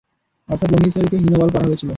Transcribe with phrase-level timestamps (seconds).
[0.49, 1.89] অর্থাৎ বনী ইসরাঈলকে হীনবল করা হয়েছিল।